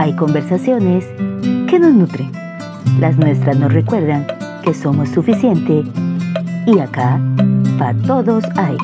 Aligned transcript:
hay 0.00 0.16
conversaciones 0.16 1.04
que 1.68 1.78
nos 1.78 1.92
nutren. 1.92 2.32
Las 3.00 3.18
nuestras 3.18 3.58
nos 3.58 3.70
recuerdan 3.70 4.26
que 4.64 4.72
somos 4.72 5.10
suficiente 5.10 5.84
y 6.66 6.78
acá 6.78 7.20
para 7.78 8.00
todos 8.00 8.42
hay. 8.56 8.78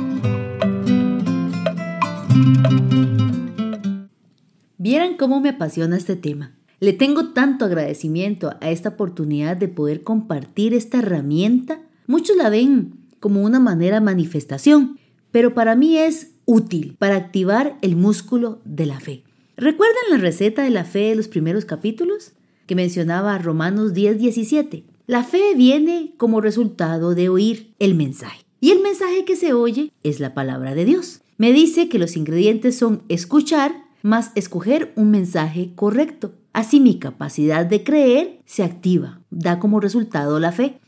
Vieran 4.76 5.16
cómo 5.16 5.40
me 5.40 5.48
apasiona 5.48 5.96
este 5.96 6.16
tema. 6.16 6.52
Le 6.80 6.92
tengo 6.92 7.30
tanto 7.30 7.64
agradecimiento 7.64 8.52
a 8.60 8.68
esta 8.68 8.90
oportunidad 8.90 9.56
de 9.56 9.68
poder 9.68 10.02
compartir 10.02 10.74
esta 10.74 10.98
herramienta. 10.98 11.80
Muchos 12.06 12.36
la 12.36 12.50
ven 12.50 13.06
como 13.20 13.40
una 13.40 13.58
manera 13.58 14.02
manifestación, 14.02 14.98
pero 15.30 15.54
para 15.54 15.76
mí 15.76 15.96
es 15.96 16.32
útil 16.44 16.94
para 16.98 17.16
activar 17.16 17.78
el 17.80 17.96
músculo 17.96 18.60
de 18.66 18.84
la 18.84 19.00
fe. 19.00 19.25
¿Recuerdan 19.58 20.10
la 20.10 20.18
receta 20.18 20.64
de 20.64 20.70
la 20.70 20.84
fe 20.84 21.08
de 21.08 21.14
los 21.16 21.28
primeros 21.28 21.64
capítulos? 21.64 22.32
Que 22.66 22.74
mencionaba 22.74 23.38
Romanos 23.38 23.94
10:17. 23.94 24.84
La 25.06 25.24
fe 25.24 25.54
viene 25.56 26.12
como 26.18 26.42
resultado 26.42 27.14
de 27.14 27.30
oír 27.30 27.72
el 27.78 27.94
mensaje. 27.94 28.44
Y 28.60 28.70
el 28.70 28.82
mensaje 28.82 29.24
que 29.24 29.34
se 29.34 29.54
oye 29.54 29.92
es 30.02 30.20
la 30.20 30.34
palabra 30.34 30.74
de 30.74 30.84
Dios. 30.84 31.22
Me 31.38 31.52
dice 31.52 31.88
que 31.88 31.98
los 31.98 32.16
ingredientes 32.16 32.76
son 32.76 33.02
escuchar 33.08 33.84
más 34.02 34.30
escoger 34.34 34.92
un 34.94 35.10
mensaje 35.10 35.72
correcto. 35.74 36.34
Así 36.52 36.78
mi 36.78 36.98
capacidad 36.98 37.64
de 37.64 37.82
creer 37.82 38.40
se 38.44 38.62
activa, 38.62 39.22
da 39.30 39.58
como 39.58 39.80
resultado 39.80 40.38
la 40.38 40.52
fe. 40.52 40.80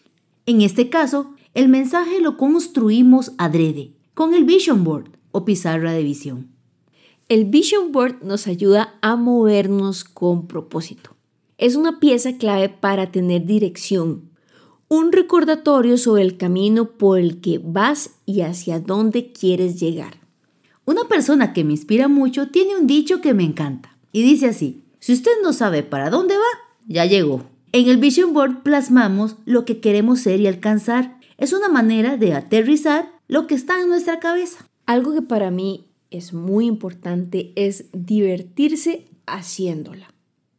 En 0.45 0.61
este 0.61 0.91
caso, 0.91 1.35
el 1.55 1.71
mensaje 1.71 2.21
lo 2.21 2.37
construimos 2.37 3.33
adrede, 3.39 3.93
con 4.13 4.35
el 4.35 4.45
Vision 4.45 4.85
Board 4.85 5.11
o 5.31 5.47
pizarra 5.47 5.93
de 5.93 6.03
visión. 6.03 6.58
El 7.31 7.45
Vision 7.45 7.93
Board 7.93 8.23
nos 8.23 8.47
ayuda 8.47 8.95
a 9.03 9.15
movernos 9.15 10.03
con 10.03 10.47
propósito. 10.47 11.15
Es 11.59 11.77
una 11.77 12.01
pieza 12.01 12.39
clave 12.39 12.71
para 12.71 13.13
tener 13.13 13.45
dirección, 13.45 14.31
un 14.89 15.13
recordatorio 15.13 15.99
sobre 15.99 16.23
el 16.23 16.39
camino 16.39 16.93
por 16.93 17.19
el 17.19 17.43
que 17.43 17.61
vas 17.63 18.13
y 18.25 18.41
hacia 18.41 18.81
dónde 18.81 19.31
quieres 19.31 19.79
llegar. 19.79 20.15
Una 20.87 21.05
persona 21.05 21.53
que 21.53 21.65
me 21.65 21.73
inspira 21.73 22.09
mucho 22.09 22.49
tiene 22.49 22.79
un 22.79 22.87
dicho 22.87 23.21
que 23.21 23.35
me 23.35 23.45
encanta 23.45 23.99
y 24.11 24.23
dice 24.23 24.47
así, 24.47 24.85
si 24.99 25.13
usted 25.13 25.33
no 25.43 25.53
sabe 25.53 25.83
para 25.83 26.09
dónde 26.09 26.35
va, 26.35 26.79
ya 26.87 27.05
llegó. 27.05 27.45
En 27.73 27.91
el 27.91 27.99
Vision 27.99 28.33
Board 28.33 28.63
plasmamos 28.63 29.37
lo 29.45 29.67
que 29.67 29.81
queremos 29.81 30.21
ser 30.21 30.41
y 30.41 30.47
alcanzar. 30.47 31.21
Es 31.37 31.53
una 31.53 31.69
manera 31.69 32.17
de 32.17 32.33
aterrizar 32.33 33.13
lo 33.29 33.47
que 33.47 33.55
está 33.55 33.83
en 33.83 33.89
nuestra 33.89 34.19
cabeza. 34.19 34.65
Algo 34.87 35.13
que 35.13 35.21
para 35.21 35.51
mí 35.51 35.88
es 36.11 36.33
muy 36.33 36.67
importante 36.67 37.53
es 37.57 37.87
divertirse 37.93 39.07
haciéndola. 39.27 40.13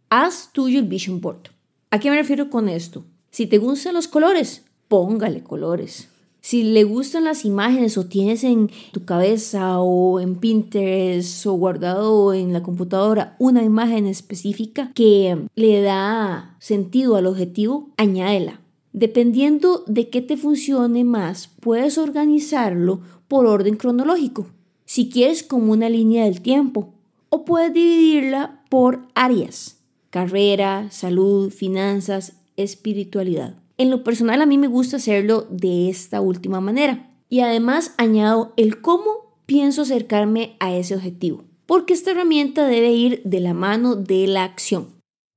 Haz 0.09 0.51
tuyo 0.53 0.79
el 0.79 0.87
vision 0.87 1.21
board. 1.21 1.51
¿A 1.91 1.99
qué 1.99 2.09
me 2.09 2.17
refiero 2.17 2.49
con 2.49 2.69
esto? 2.69 3.05
Si 3.31 3.47
te 3.47 3.57
gustan 3.57 3.93
los 3.93 4.07
colores, 4.07 4.65
póngale 4.87 5.43
colores. 5.43 6.09
Si 6.41 6.63
le 6.63 6.83
gustan 6.83 7.25
las 7.25 7.43
imágenes 7.45 7.97
o 7.97 8.05
tienes 8.05 8.43
en 8.43 8.71
tu 8.91 9.03
cabeza 9.03 9.79
o 9.79 10.19
en 10.19 10.35
Pinterest 10.35 11.45
o 11.45 11.53
guardado 11.53 12.33
en 12.33 12.53
la 12.53 12.63
computadora 12.63 13.35
una 13.39 13.63
imagen 13.63 14.05
específica 14.05 14.91
que 14.95 15.47
le 15.55 15.81
da 15.81 16.55
sentido 16.59 17.17
al 17.17 17.27
objetivo, 17.27 17.89
añádela. 17.97 18.61
Dependiendo 18.93 19.83
de 19.85 20.09
qué 20.09 20.21
te 20.21 20.37
funcione 20.37 21.03
más, 21.03 21.49
puedes 21.59 21.97
organizarlo 21.97 23.01
por 23.27 23.45
orden 23.45 23.75
cronológico 23.75 24.47
si 24.89 25.07
quieres 25.11 25.43
como 25.43 25.71
una 25.71 25.87
línea 25.87 26.25
del 26.25 26.41
tiempo, 26.41 26.95
o 27.29 27.45
puedes 27.45 27.71
dividirla 27.71 28.63
por 28.71 29.01
áreas, 29.13 29.77
carrera, 30.09 30.87
salud, 30.89 31.51
finanzas, 31.51 32.37
espiritualidad. 32.57 33.53
En 33.77 33.91
lo 33.91 34.03
personal 34.03 34.41
a 34.41 34.47
mí 34.47 34.57
me 34.57 34.65
gusta 34.65 34.97
hacerlo 34.97 35.45
de 35.51 35.91
esta 35.91 36.21
última 36.21 36.59
manera 36.59 37.07
y 37.29 37.41
además 37.41 37.93
añado 37.99 38.51
el 38.57 38.81
cómo 38.81 39.35
pienso 39.45 39.83
acercarme 39.83 40.55
a 40.59 40.73
ese 40.73 40.95
objetivo, 40.95 41.43
porque 41.67 41.93
esta 41.93 42.09
herramienta 42.09 42.65
debe 42.65 42.89
ir 42.89 43.21
de 43.23 43.41
la 43.41 43.53
mano 43.53 43.95
de 43.95 44.25
la 44.25 44.43
acción. 44.43 44.87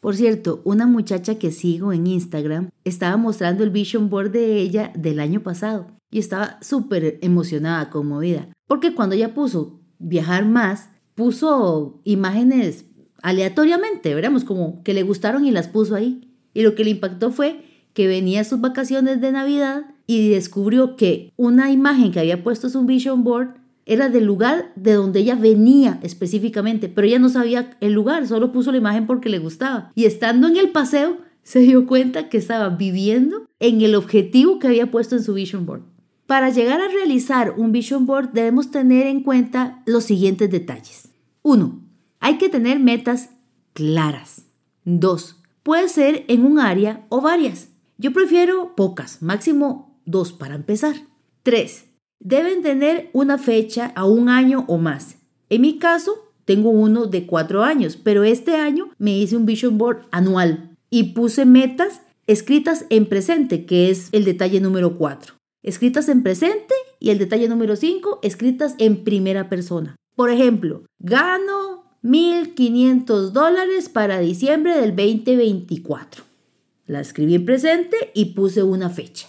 Por 0.00 0.16
cierto, 0.16 0.62
una 0.64 0.86
muchacha 0.86 1.38
que 1.38 1.52
sigo 1.52 1.92
en 1.92 2.06
Instagram 2.06 2.70
estaba 2.84 3.19
mostrando 3.19 3.64
el 3.64 3.70
vision 3.70 4.08
board 4.08 4.30
de 4.30 4.62
ella 4.62 4.94
del 4.96 5.20
año 5.20 5.42
pasado 5.42 5.88
y 6.10 6.20
estaba 6.20 6.58
súper 6.62 7.19
emocionada, 7.20 7.90
conmovida, 7.90 8.48
porque 8.72 8.94
cuando 8.94 9.14
ella 9.14 9.34
puso 9.34 9.82
viajar 9.98 10.46
más, 10.46 10.88
puso 11.14 12.00
imágenes 12.04 12.86
aleatoriamente, 13.22 14.14
veremos 14.14 14.44
como 14.44 14.82
que 14.82 14.94
le 14.94 15.02
gustaron 15.02 15.44
y 15.44 15.50
las 15.50 15.68
puso 15.68 15.94
ahí. 15.94 16.32
Y 16.54 16.62
lo 16.62 16.74
que 16.74 16.82
le 16.82 16.88
impactó 16.88 17.30
fue 17.30 17.66
que 17.92 18.06
venía 18.06 18.40
a 18.40 18.44
sus 18.44 18.62
vacaciones 18.62 19.20
de 19.20 19.30
Navidad 19.30 19.82
y 20.06 20.30
descubrió 20.30 20.96
que 20.96 21.34
una 21.36 21.70
imagen 21.70 22.12
que 22.12 22.20
había 22.20 22.42
puesto 22.42 22.70
su 22.70 22.82
vision 22.86 23.24
board 23.24 23.56
era 23.84 24.08
del 24.08 24.24
lugar 24.24 24.72
de 24.74 24.94
donde 24.94 25.20
ella 25.20 25.34
venía 25.34 26.00
específicamente, 26.02 26.88
pero 26.88 27.06
ella 27.06 27.18
no 27.18 27.28
sabía 27.28 27.76
el 27.82 27.92
lugar, 27.92 28.26
solo 28.26 28.52
puso 28.52 28.72
la 28.72 28.78
imagen 28.78 29.06
porque 29.06 29.28
le 29.28 29.38
gustaba. 29.38 29.92
Y 29.94 30.06
estando 30.06 30.48
en 30.48 30.56
el 30.56 30.70
paseo, 30.70 31.18
se 31.42 31.58
dio 31.58 31.86
cuenta 31.86 32.30
que 32.30 32.38
estaba 32.38 32.70
viviendo 32.70 33.44
en 33.60 33.82
el 33.82 33.94
objetivo 33.94 34.58
que 34.58 34.68
había 34.68 34.90
puesto 34.90 35.14
en 35.14 35.22
su 35.22 35.34
vision 35.34 35.66
board. 35.66 35.91
Para 36.26 36.50
llegar 36.50 36.80
a 36.80 36.88
realizar 36.88 37.54
un 37.56 37.72
vision 37.72 38.06
board 38.06 38.30
debemos 38.30 38.70
tener 38.70 39.06
en 39.06 39.22
cuenta 39.22 39.82
los 39.86 40.04
siguientes 40.04 40.50
detalles. 40.50 41.08
1. 41.42 41.80
Hay 42.20 42.38
que 42.38 42.48
tener 42.48 42.78
metas 42.78 43.30
claras. 43.72 44.46
2. 44.84 45.42
Puede 45.62 45.88
ser 45.88 46.24
en 46.28 46.44
un 46.44 46.58
área 46.58 47.04
o 47.08 47.20
varias. 47.20 47.68
Yo 47.98 48.12
prefiero 48.12 48.74
pocas, 48.76 49.20
máximo 49.20 50.00
dos 50.04 50.32
para 50.32 50.54
empezar. 50.54 50.94
3. 51.42 51.86
Deben 52.20 52.62
tener 52.62 53.10
una 53.12 53.36
fecha 53.36 53.92
a 53.96 54.04
un 54.04 54.28
año 54.28 54.64
o 54.68 54.78
más. 54.78 55.16
En 55.50 55.60
mi 55.60 55.78
caso, 55.78 56.32
tengo 56.44 56.70
uno 56.70 57.06
de 57.06 57.26
cuatro 57.26 57.64
años, 57.64 57.96
pero 57.96 58.22
este 58.22 58.56
año 58.56 58.90
me 58.98 59.16
hice 59.16 59.36
un 59.36 59.44
vision 59.44 59.76
board 59.76 60.06
anual 60.12 60.76
y 60.88 61.14
puse 61.14 61.44
metas 61.44 62.02
escritas 62.26 62.86
en 62.90 63.06
presente, 63.06 63.66
que 63.66 63.90
es 63.90 64.08
el 64.12 64.24
detalle 64.24 64.60
número 64.60 64.96
4 64.96 65.41
escritas 65.62 66.08
en 66.08 66.22
presente 66.22 66.74
y 66.98 67.10
el 67.10 67.18
detalle 67.18 67.48
número 67.48 67.76
5, 67.76 68.20
escritas 68.22 68.74
en 68.78 69.04
primera 69.04 69.48
persona. 69.48 69.96
Por 70.14 70.30
ejemplo, 70.30 70.84
gano 70.98 71.84
1.500 72.02 73.30
dólares 73.30 73.88
para 73.88 74.18
diciembre 74.18 74.78
del 74.80 74.94
2024. 74.96 76.24
La 76.86 77.00
escribí 77.00 77.36
en 77.36 77.44
presente 77.44 78.10
y 78.14 78.34
puse 78.34 78.62
una 78.62 78.90
fecha. 78.90 79.28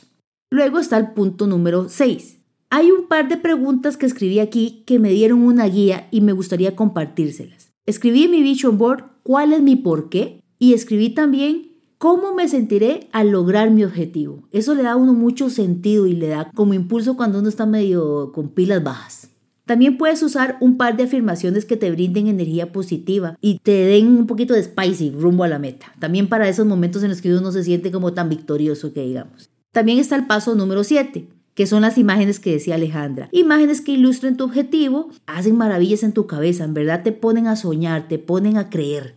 Luego 0.49 0.79
está 0.79 0.97
el 0.97 1.11
punto 1.13 1.47
número 1.47 1.87
6. 1.87 2.39
Hay 2.69 2.91
un 2.91 3.07
par 3.07 3.27
de 3.27 3.37
preguntas 3.37 3.97
que 3.97 4.07
escribí 4.07 4.39
aquí 4.39 4.83
que 4.87 4.97
me 4.97 5.11
dieron 5.11 5.43
una 5.43 5.65
guía 5.67 6.07
y 6.09 6.21
me 6.21 6.33
gustaría 6.33 6.75
compartírselas. 6.75 7.71
Escribí 7.85 8.23
en 8.23 8.31
mi 8.31 8.41
vision 8.41 8.77
board 8.77 9.03
cuál 9.21 9.53
es 9.53 9.61
mi 9.61 9.75
por 9.75 10.09
qué 10.09 10.41
y 10.57 10.73
escribí 10.73 11.09
también 11.09 11.72
¿Cómo 11.97 12.33
me 12.33 12.47
sentiré 12.47 13.07
al 13.11 13.29
lograr 13.29 13.71
mi 13.71 13.83
objetivo? 13.83 14.43
Eso 14.51 14.75
le 14.75 14.83
da 14.83 14.91
a 14.91 14.95
uno 14.95 15.13
mucho 15.13 15.49
sentido 15.49 16.05
y 16.05 16.13
le 16.13 16.27
da 16.27 16.51
como 16.53 16.73
impulso 16.73 17.15
cuando 17.15 17.39
uno 17.39 17.49
está 17.49 17.65
medio 17.65 18.31
con 18.33 18.49
pilas 18.49 18.83
bajas. 18.83 19.29
También 19.65 19.97
puedes 19.97 20.21
usar 20.21 20.57
un 20.59 20.75
par 20.75 20.97
de 20.97 21.03
afirmaciones 21.03 21.63
que 21.63 21.77
te 21.77 21.89
brinden 21.89 22.27
energía 22.27 22.73
positiva 22.73 23.37
y 23.39 23.59
te 23.59 23.71
den 23.71 24.07
un 24.07 24.27
poquito 24.27 24.53
de 24.53 24.63
spicy 24.63 25.11
rumbo 25.11 25.45
a 25.45 25.47
la 25.47 25.59
meta. 25.59 25.93
También 25.99 26.27
para 26.27 26.49
esos 26.49 26.65
momentos 26.65 27.01
en 27.03 27.09
los 27.09 27.21
que 27.21 27.33
uno 27.33 27.51
se 27.53 27.63
siente 27.63 27.91
como 27.91 28.13
tan 28.13 28.27
victorioso 28.27 28.91
que 28.91 29.03
digamos. 29.03 29.49
También 29.71 29.99
está 29.99 30.17
el 30.17 30.27
paso 30.27 30.53
número 30.55 30.83
7, 30.83 31.29
que 31.53 31.65
son 31.65 31.81
las 31.81 31.97
imágenes 31.97 32.41
que 32.41 32.51
decía 32.51 32.75
Alejandra. 32.75 33.29
Imágenes 33.31 33.79
que 33.79 33.93
ilustren 33.93 34.35
tu 34.35 34.43
objetivo, 34.43 35.09
hacen 35.27 35.55
maravillas 35.55 36.03
en 36.03 36.11
tu 36.11 36.27
cabeza, 36.27 36.65
en 36.65 36.73
verdad 36.73 37.01
te 37.03 37.13
ponen 37.13 37.47
a 37.47 37.55
soñar, 37.55 38.09
te 38.09 38.19
ponen 38.19 38.57
a 38.57 38.69
creer. 38.69 39.15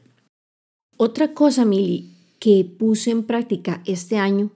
Otra 0.97 1.35
cosa, 1.35 1.65
Mili, 1.65 2.16
que 2.47 2.65
puse 2.65 3.11
en 3.11 3.25
práctica 3.25 3.83
este 3.87 4.19
año 4.19 4.53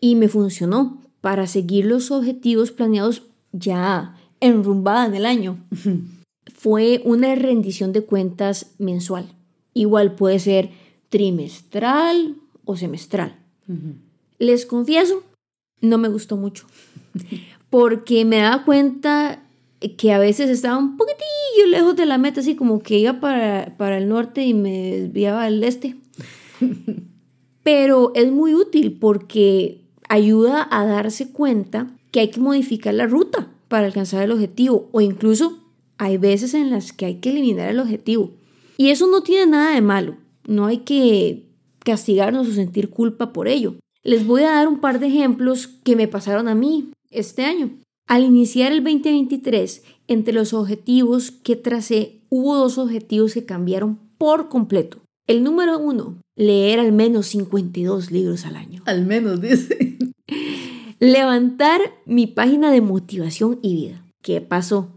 y 0.00 0.14
me 0.16 0.28
funcionó 0.28 1.02
para 1.20 1.46
seguir 1.46 1.84
los 1.84 2.10
objetivos 2.10 2.70
planeados 2.70 3.24
ya 3.52 4.16
enrumbada 4.40 5.04
en 5.04 5.14
el 5.14 5.26
año. 5.26 5.58
Fue 6.54 7.02
una 7.04 7.34
rendición 7.34 7.92
de 7.92 8.00
cuentas 8.00 8.72
mensual. 8.78 9.26
Igual 9.74 10.14
puede 10.14 10.38
ser 10.38 10.70
trimestral 11.10 12.36
o 12.64 12.78
semestral. 12.78 13.36
Les 14.38 14.64
confieso, 14.64 15.22
no 15.82 15.98
me 15.98 16.08
gustó 16.08 16.38
mucho. 16.38 16.64
Porque 17.68 18.24
me 18.24 18.38
daba 18.38 18.64
cuenta 18.64 19.42
que 19.98 20.12
a 20.14 20.18
veces 20.18 20.48
estaba 20.48 20.78
un 20.78 20.96
poquitillo 20.96 21.66
lejos 21.68 21.94
de 21.94 22.06
la 22.06 22.16
meta, 22.16 22.40
así 22.40 22.56
como 22.56 22.82
que 22.82 23.00
iba 23.00 23.20
para, 23.20 23.76
para 23.76 23.98
el 23.98 24.08
norte 24.08 24.46
y 24.46 24.54
me 24.54 24.96
desviaba 24.96 25.44
al 25.44 25.62
este. 25.62 25.96
pero 27.64 28.12
es 28.14 28.30
muy 28.30 28.54
útil 28.54 28.96
porque 29.00 29.80
ayuda 30.08 30.68
a 30.70 30.86
darse 30.86 31.32
cuenta 31.32 31.90
que 32.12 32.20
hay 32.20 32.28
que 32.30 32.38
modificar 32.40 32.94
la 32.94 33.08
ruta 33.08 33.48
para 33.66 33.86
alcanzar 33.86 34.22
el 34.22 34.30
objetivo 34.30 34.88
o 34.92 35.00
incluso 35.00 35.58
hay 35.98 36.18
veces 36.18 36.54
en 36.54 36.70
las 36.70 36.92
que 36.92 37.06
hay 37.06 37.14
que 37.16 37.30
eliminar 37.30 37.68
el 37.68 37.80
objetivo. 37.80 38.30
Y 38.76 38.90
eso 38.90 39.08
no 39.08 39.22
tiene 39.22 39.46
nada 39.46 39.74
de 39.74 39.80
malo. 39.80 40.16
No 40.46 40.66
hay 40.66 40.78
que 40.78 41.48
castigarnos 41.80 42.46
o 42.46 42.52
sentir 42.52 42.90
culpa 42.90 43.32
por 43.32 43.48
ello. 43.48 43.74
Les 44.02 44.26
voy 44.26 44.42
a 44.42 44.50
dar 44.50 44.68
un 44.68 44.80
par 44.80 45.00
de 45.00 45.06
ejemplos 45.06 45.66
que 45.66 45.96
me 45.96 46.08
pasaron 46.08 46.48
a 46.48 46.54
mí 46.54 46.90
este 47.10 47.44
año. 47.44 47.70
Al 48.06 48.24
iniciar 48.24 48.72
el 48.72 48.84
2023, 48.84 49.82
entre 50.08 50.34
los 50.34 50.52
objetivos 50.52 51.30
que 51.30 51.56
tracé, 51.56 52.20
hubo 52.28 52.56
dos 52.56 52.76
objetivos 52.76 53.32
que 53.32 53.46
cambiaron 53.46 53.98
por 54.18 54.50
completo. 54.50 54.98
El 55.26 55.42
número 55.42 55.78
uno, 55.78 56.18
leer 56.36 56.80
al 56.80 56.92
menos 56.92 57.26
52 57.26 58.10
libros 58.10 58.44
al 58.44 58.56
año. 58.56 58.82
Al 58.86 59.06
menos, 59.06 59.40
dice. 59.40 59.98
Levantar 60.98 61.80
mi 62.06 62.26
página 62.26 62.70
de 62.70 62.80
motivación 62.80 63.58
y 63.62 63.74
vida. 63.74 64.04
¿Qué 64.22 64.40
pasó? 64.40 64.88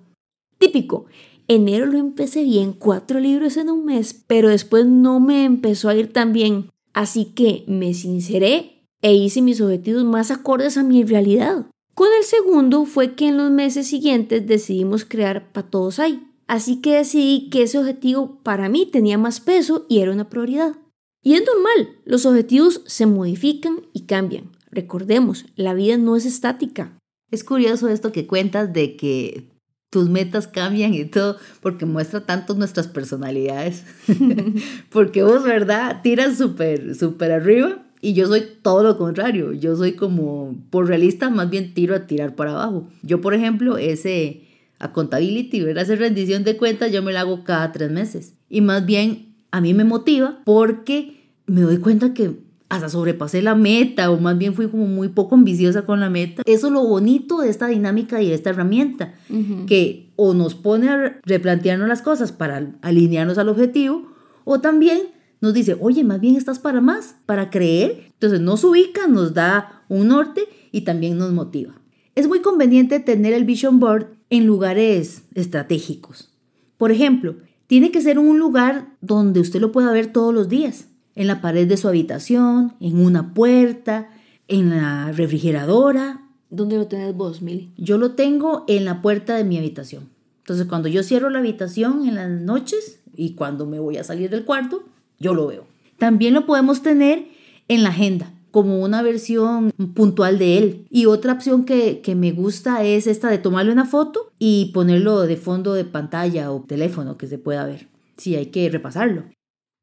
Típico. 0.58 1.06
Enero 1.50 1.86
lo 1.86 1.98
empecé 1.98 2.44
bien, 2.44 2.74
cuatro 2.74 3.20
libros 3.20 3.56
en 3.58 3.70
un 3.70 3.86
mes, 3.86 4.14
pero 4.28 4.50
después 4.50 4.86
no 4.86 5.20
me 5.20 5.46
empezó 5.46 5.90
a 5.90 5.96
ir 5.96 6.12
tan 6.12 6.34
bien. 6.34 6.70
Así 6.94 7.26
que 7.26 7.64
me 7.68 7.94
sinceré 7.94 8.84
e 9.02 9.14
hice 9.14 9.42
mis 9.42 9.62
objetivos 9.62 10.04
más 10.04 10.32
acordes 10.32 10.78
a 10.78 10.84
mi 10.84 11.04
realidad. 11.04 11.68
Con 11.94 12.08
el 12.18 12.24
segundo 12.24 12.86
fue 12.86 13.16
que 13.16 13.28
en 13.28 13.38
los 13.38 13.50
meses 13.50 13.88
siguientes 13.88 14.46
decidimos 14.46 15.06
crear 15.06 15.52
para 15.52 15.70
todos 15.70 16.00
hay. 16.00 16.22
Así 16.48 16.82
que 16.82 16.96
decidí 16.96 17.50
que 17.50 17.64
ese 17.64 17.80
objetivo 17.80 18.40
para 18.44 18.70
mí 18.70 18.86
tenía 18.86 19.18
más 19.18 19.40
peso 19.40 19.86
y 19.90 20.00
era 20.00 20.12
una 20.12 20.30
prioridad. 20.30 20.76
Y 21.24 21.34
es 21.34 21.44
normal, 21.46 21.96
los 22.06 22.26
objetivos 22.26 22.82
se 22.86 23.06
modifican 23.06 23.82
y 23.94 24.06
cambian. 24.06 24.52
Recordemos, 24.72 25.46
la 25.56 25.74
vida 25.74 25.98
no 25.98 26.16
es 26.16 26.26
estática. 26.26 26.98
Es 27.32 27.44
curioso 27.44 27.90
esto 27.90 28.12
que 28.12 28.28
cuentas 28.28 28.72
de 28.74 28.96
que 28.96 29.50
tus 29.90 30.10
metas 30.10 30.48
cambian 30.48 30.94
y 30.94 31.06
todo, 31.06 31.38
porque 31.62 31.86
muestra 31.86 32.26
tanto 32.26 32.54
nuestras 32.54 32.88
personalidades. 32.88 33.84
porque 34.90 35.24
vos, 35.24 35.44
¿verdad? 35.44 36.02
Tiras 36.02 36.38
súper, 36.38 36.96
súper 36.96 37.32
arriba 37.32 37.84
y 38.02 38.14
yo 38.14 38.28
soy 38.28 38.44
todo 38.62 38.84
lo 38.84 38.98
contrario. 38.98 39.54
Yo 39.54 39.76
soy 39.76 39.94
como, 39.94 40.56
por 40.70 40.88
realista, 40.88 41.30
más 41.30 41.50
bien 41.50 41.74
tiro 41.74 41.96
a 41.96 42.06
tirar 42.06 42.36
para 42.36 42.52
abajo. 42.52 42.88
Yo, 43.02 43.22
por 43.22 43.34
ejemplo, 43.34 43.78
ese 43.78 44.44
accountability, 44.80 45.62
¿verdad? 45.62 45.84
Esa 45.84 45.96
rendición 45.96 46.44
de 46.44 46.58
cuentas, 46.58 46.92
yo 46.92 47.02
me 47.02 47.14
la 47.14 47.22
hago 47.22 47.44
cada 47.44 47.72
tres 47.72 47.92
meses. 47.92 48.36
Y 48.50 48.62
más 48.62 48.86
bien, 48.86 49.27
a 49.52 49.62
mí 49.62 49.74
me 49.74 49.84
motiva 49.84 50.40
porque 50.46 51.32
me 51.46 51.62
doy 51.62 51.78
cuenta 51.78 52.14
que 52.14 52.48
hasta 52.70 52.90
sobrepasé 52.90 53.42
la 53.42 53.56
meta 53.56 54.12
o 54.12 54.20
más 54.20 54.38
bien 54.38 54.54
fui 54.54 54.68
como 54.68 54.86
muy 54.88 55.10
poco 55.10 55.36
ambiciosa 55.36 55.86
con 55.86 56.00
la 56.00 56.10
meta. 56.10 56.44
Eso 56.46 56.68
es 56.68 56.74
lo 56.74 56.84
bonito 56.84 57.40
de 57.40 57.50
esta 57.50 57.68
dinámica 57.68 58.22
y 58.22 58.28
de 58.28 58.36
esta 58.36 58.50
herramienta, 58.50 59.14
que 59.68 60.10
o 60.16 60.34
nos 60.34 60.56
pone 60.56 60.90
a 60.90 61.20
replantearnos 61.24 61.88
las 61.88 62.02
cosas 62.02 62.32
para 62.32 62.74
alinearnos 62.82 63.38
al 63.38 63.50
objetivo 63.50 64.12
o 64.44 64.60
también 64.60 65.00
nos 65.40 65.54
dice, 65.54 65.78
oye, 65.80 66.04
más 66.04 66.20
bien 66.20 66.36
estás 66.36 66.60
para 66.60 66.82
más, 66.82 67.16
para 67.26 67.50
creer. 67.50 68.06
Entonces 68.14 68.42
nos 68.42 68.64
ubica, 68.64 69.08
nos 69.08 69.34
da 69.34 69.84
un 69.88 70.08
norte 70.08 70.42
y 70.72 70.82
también 70.82 71.18
nos 71.18 71.32
motiva. 71.32 71.80
Es 72.16 72.28
muy 72.28 72.42
conveniente 72.42 73.00
tener 73.00 73.34
el 73.34 73.46
Vision 73.46 73.80
Board 73.80 74.08
en 74.30 74.46
lugares 74.46 75.24
estratégicos. 75.36 76.34
Por 76.78 76.92
ejemplo, 76.92 77.36
tiene 77.68 77.92
que 77.92 78.02
ser 78.02 78.18
un 78.18 78.40
lugar 78.40 78.88
donde 79.02 79.40
usted 79.40 79.60
lo 79.60 79.72
pueda 79.72 79.92
ver 79.92 80.12
todos 80.12 80.34
los 80.34 80.50
días 80.50 80.88
en 81.16 81.28
la 81.28 81.42
pared 81.42 81.68
de 81.68 81.78
su 81.78 81.88
habitación, 81.88 82.74
en 82.80 83.04
una 83.04 83.34
puerta, 83.34 84.10
en 84.48 84.70
la 84.70 85.12
refrigeradora. 85.12 86.22
¿Dónde 86.50 86.78
lo 86.78 86.88
tenés 86.88 87.14
vos, 87.16 87.42
Mili? 87.42 87.72
Yo 87.78 87.98
lo 87.98 88.12
tengo 88.12 88.64
en 88.68 88.86
la 88.86 89.02
puerta 89.02 89.36
de 89.36 89.44
mi 89.44 89.58
habitación. 89.58 90.10
Entonces, 90.40 90.66
cuando 90.68 90.88
yo 90.88 91.04
cierro 91.04 91.30
la 91.30 91.40
habitación 91.40 92.08
en 92.08 92.16
las 92.16 92.30
noches 92.30 93.00
y 93.16 93.34
cuando 93.34 93.66
me 93.66 93.80
voy 93.80 93.98
a 93.98 94.04
salir 94.04 94.30
del 94.30 94.46
cuarto, 94.46 94.84
yo 95.20 95.34
lo 95.34 95.48
veo. 95.48 95.66
También 95.98 96.34
lo 96.34 96.46
podemos 96.46 96.84
tener 96.84 97.28
en 97.68 97.84
la 97.84 97.90
agenda 97.90 98.32
como 98.58 98.82
una 98.82 99.04
versión 99.04 99.72
puntual 99.94 100.40
de 100.40 100.58
él. 100.58 100.88
Y 100.90 101.06
otra 101.06 101.34
opción 101.34 101.64
que, 101.64 102.02
que, 102.02 102.16
me 102.16 102.32
gusta 102.32 102.84
es 102.84 103.06
esta 103.06 103.30
de 103.30 103.38
tomarle 103.38 103.72
una 103.72 103.86
foto 103.86 104.32
y 104.40 104.72
ponerlo 104.74 105.28
de 105.28 105.38
fondo 105.38 105.76
de 105.76 105.86
pantalla 105.86 106.52
o 106.52 106.64
teléfono 106.64 107.20
que 107.20 107.28
se 107.28 107.38
pueda 107.38 107.68
ver. 107.68 107.88
Sí, 108.18 108.36
hay 108.36 108.48
que 108.48 108.68
repasarlo. 108.72 109.26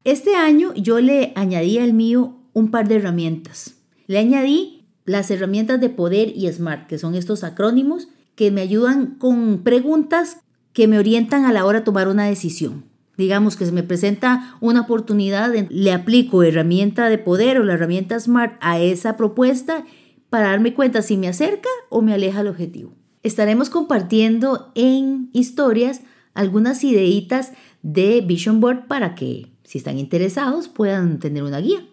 Este 0.03 0.35
año 0.35 0.73
yo 0.73 0.99
le 0.99 1.31
añadí 1.37 1.77
al 1.79 1.93
mío 1.93 2.35
un 2.51 2.69
par 2.69 2.89
de 2.89 2.97
herramientas. 2.97 3.75
Le 4.07 4.19
añadí 4.19 4.89
las 5.05 5.31
herramientas 5.31 5.79
de 5.79 5.87
poder 5.87 6.33
y 6.35 6.51
SMART, 6.51 6.87
que 6.87 6.97
son 6.97 7.15
estos 7.15 7.45
acrónimos 7.45 8.09
que 8.35 8.51
me 8.51 8.59
ayudan 8.59 9.15
con 9.15 9.63
preguntas 9.63 10.41
que 10.73 10.89
me 10.89 10.99
orientan 10.99 11.45
a 11.45 11.53
la 11.53 11.63
hora 11.63 11.79
de 11.79 11.85
tomar 11.85 12.09
una 12.09 12.25
decisión. 12.25 12.83
Digamos 13.17 13.55
que 13.55 13.65
se 13.65 13.71
me 13.71 13.83
presenta 13.83 14.57
una 14.61 14.81
oportunidad, 14.81 15.53
le 15.69 15.91
aplico 15.93 16.43
herramienta 16.43 17.09
de 17.09 17.17
poder 17.17 17.57
o 17.57 17.63
la 17.63 17.73
herramienta 17.73 18.19
SMART 18.19 18.57
a 18.61 18.79
esa 18.79 19.17
propuesta 19.17 19.85
para 20.29 20.49
darme 20.49 20.73
cuenta 20.73 21.01
si 21.01 21.17
me 21.17 21.27
acerca 21.27 21.69
o 21.89 22.01
me 22.01 22.13
aleja 22.13 22.41
el 22.41 22.47
objetivo. 22.47 22.93
Estaremos 23.23 23.69
compartiendo 23.69 24.71
en 24.75 25.29
historias 25.33 26.01
algunas 26.33 26.83
ideitas 26.83 27.53
de 27.81 28.21
Vision 28.21 28.59
Board 28.59 28.87
para 28.87 29.15
que 29.15 29.55
si 29.65 29.79
están 29.79 29.97
interesados, 29.97 30.67
puedan 30.67 31.19
tener 31.19 31.43
una 31.43 31.59
guía. 31.59 31.85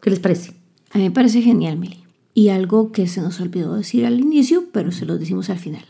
¿Qué 0.00 0.10
les 0.10 0.20
parece? 0.20 0.52
A 0.92 0.98
mí 0.98 1.04
me 1.04 1.10
parece 1.10 1.42
genial, 1.42 1.76
Mili. 1.76 2.04
Y 2.34 2.50
algo 2.50 2.92
que 2.92 3.08
se 3.08 3.20
nos 3.20 3.40
olvidó 3.40 3.74
decir 3.74 4.06
al 4.06 4.20
inicio, 4.20 4.64
pero 4.72 4.92
se 4.92 5.06
lo 5.06 5.18
decimos 5.18 5.50
al 5.50 5.58
final. 5.58 5.84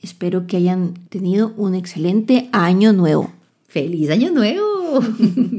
Espero 0.00 0.46
que 0.46 0.56
hayan 0.56 0.94
tenido 1.10 1.52
un 1.56 1.74
excelente 1.74 2.48
año 2.52 2.92
nuevo. 2.92 3.32
¡Feliz 3.68 4.08
año 4.08 4.30
nuevo! 4.30 5.02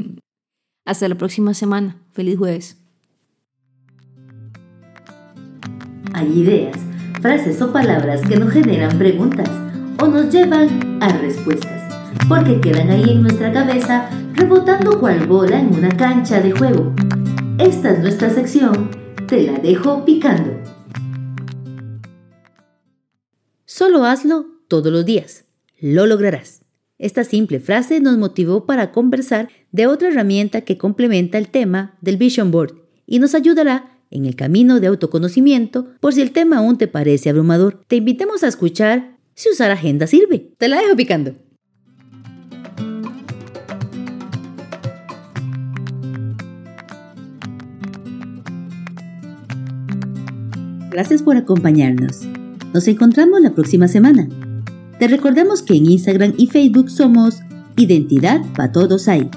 Hasta 0.86 1.08
la 1.08 1.14
próxima 1.14 1.54
semana. 1.54 2.02
Feliz 2.12 2.40
jueves. 2.40 2.78
Hay 6.16 6.40
ideas, 6.40 6.76
frases 7.22 7.62
o 7.62 7.72
palabras 7.72 8.22
que 8.28 8.36
nos 8.36 8.52
generan 8.52 8.98
preguntas 8.98 9.48
o 10.02 10.08
nos 10.08 10.34
llevan 10.34 10.98
a 11.04 11.10
respuestas, 11.20 11.94
porque 12.28 12.60
quedan 12.60 12.90
ahí 12.90 13.12
en 13.12 13.22
nuestra 13.22 13.54
cabeza 13.54 14.10
rebotando 14.34 15.00
cual 15.00 15.28
bola 15.28 15.60
en 15.60 15.76
una 15.76 15.96
cancha 15.96 16.42
de 16.42 16.52
juego. 16.52 16.92
Esta 17.60 17.92
es 17.92 18.00
nuestra 18.00 18.32
sección, 18.32 18.90
te 19.28 19.44
la 19.44 19.60
dejo 19.60 20.04
picando. 20.04 20.60
Solo 23.66 24.04
hazlo 24.04 24.48
todos 24.68 24.92
los 24.92 25.06
días, 25.06 25.46
lo 25.80 26.08
lograrás. 26.08 26.66
Esta 27.00 27.24
simple 27.24 27.62
frase 27.62 28.02
nos 28.02 28.18
motivó 28.18 28.66
para 28.66 28.92
conversar 28.92 29.48
de 29.72 29.88
otra 29.88 30.10
herramienta 30.10 30.62
que 30.62 30.78
complementa 30.78 31.38
el 31.38 31.48
tema 31.48 31.98
del 32.02 32.18
Vision 32.18 32.52
Board 32.52 32.76
y 33.08 33.20
nos 33.20 33.34
ayudará 33.36 33.98
en 34.12 34.26
el 34.26 34.36
camino 34.36 34.82
de 34.82 34.88
autoconocimiento 34.88 35.88
por 36.02 36.14
si 36.14 36.22
el 36.22 36.32
tema 36.32 36.58
aún 36.58 36.78
te 36.78 36.90
parece 36.90 37.30
abrumador. 37.30 37.82
Te 37.88 37.96
invitamos 37.96 38.44
a 38.44 38.50
escuchar 38.50 39.16
si 39.34 39.50
usar 39.50 39.72
agenda 39.72 40.08
sirve. 40.08 40.52
Te 40.58 40.68
la 40.68 40.82
dejo 40.82 40.98
picando. 40.98 41.36
Gracias 50.92 51.24
por 51.24 51.38
acompañarnos. 51.38 52.24
Nos 52.74 52.86
encontramos 52.90 53.40
la 53.40 53.54
próxima 53.54 53.88
semana. 53.88 54.28
Te 55.00 55.08
recordamos 55.08 55.62
que 55.62 55.78
en 55.78 55.90
Instagram 55.90 56.34
y 56.38 56.48
Facebook 56.48 56.90
somos 56.90 57.40
Identidad 57.78 58.42
para 58.54 58.74
Todos 58.74 59.08
Hay. 59.08 59.32